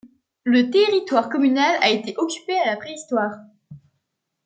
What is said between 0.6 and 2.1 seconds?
territoire communal a